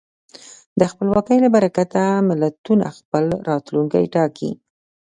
[0.79, 4.51] د خپلواکۍ له برکته ملتونه خپل راتلونکی ټاکي.